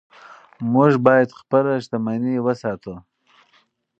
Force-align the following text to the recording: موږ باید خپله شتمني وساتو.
موږ 0.73 0.91
باید 1.05 1.37
خپله 1.39 1.73
شتمني 1.83 2.35
وساتو. 2.45 2.93